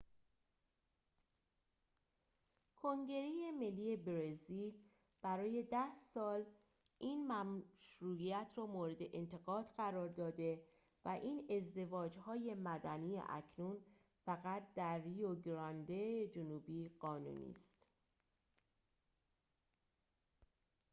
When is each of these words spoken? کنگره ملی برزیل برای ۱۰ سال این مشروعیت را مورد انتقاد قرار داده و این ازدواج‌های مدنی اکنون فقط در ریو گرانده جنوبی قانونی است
کنگره 2.75 3.51
ملی 3.59 3.97
برزیل 3.97 4.73
برای 5.21 5.63
۱۰ 5.71 5.95
سال 6.13 6.45
این 6.99 7.27
مشروعیت 7.27 8.53
را 8.55 8.65
مورد 8.65 8.97
انتقاد 8.99 9.73
قرار 9.77 10.07
داده 10.07 10.63
و 11.05 11.09
این 11.09 11.47
ازدواج‌های 11.49 12.53
مدنی 12.55 13.21
اکنون 13.29 13.77
فقط 14.25 14.73
در 14.73 14.97
ریو 14.99 15.35
گرانده 15.35 16.27
جنوبی 16.27 16.89
قانونی 16.99 17.51
است 17.51 17.69